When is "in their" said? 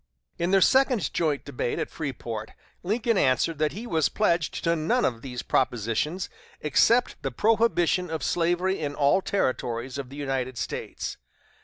0.39-0.61